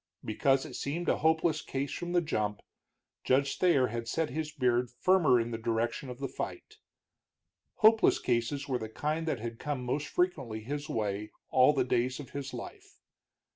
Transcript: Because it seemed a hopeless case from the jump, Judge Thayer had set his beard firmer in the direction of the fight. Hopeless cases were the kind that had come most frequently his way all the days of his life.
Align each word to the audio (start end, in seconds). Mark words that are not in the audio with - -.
Because 0.25 0.65
it 0.65 0.73
seemed 0.73 1.07
a 1.09 1.17
hopeless 1.19 1.61
case 1.61 1.93
from 1.93 2.11
the 2.11 2.21
jump, 2.21 2.61
Judge 3.23 3.59
Thayer 3.59 3.85
had 3.89 4.07
set 4.07 4.31
his 4.31 4.51
beard 4.51 4.89
firmer 4.89 5.39
in 5.39 5.51
the 5.51 5.59
direction 5.59 6.09
of 6.09 6.17
the 6.17 6.27
fight. 6.27 6.77
Hopeless 7.75 8.17
cases 8.17 8.67
were 8.67 8.79
the 8.79 8.89
kind 8.89 9.27
that 9.27 9.39
had 9.41 9.59
come 9.59 9.83
most 9.85 10.07
frequently 10.07 10.61
his 10.61 10.89
way 10.89 11.29
all 11.51 11.71
the 11.71 11.83
days 11.85 12.19
of 12.19 12.31
his 12.31 12.51
life. 12.51 12.97